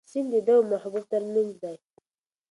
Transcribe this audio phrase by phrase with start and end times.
[0.11, 1.75] سیند د ده او محبوب تر منځ دی.